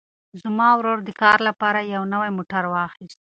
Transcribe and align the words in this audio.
زما 0.41 0.67
ورور 0.75 0.97
د 1.03 1.09
کار 1.21 1.37
لپاره 1.47 1.79
یو 1.93 2.03
نوی 2.13 2.29
موټر 2.37 2.63
واخیست. 2.69 3.17